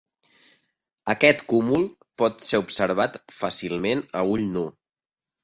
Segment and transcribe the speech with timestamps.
[1.13, 1.85] Aquest cúmul
[2.21, 4.67] pot ser observat fàcilment a ull nu.